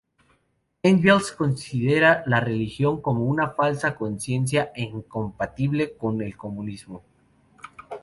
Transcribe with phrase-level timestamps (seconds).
[0.81, 7.03] Engels considera la religión como una falsa conciencia, e incompatible con el comunismo.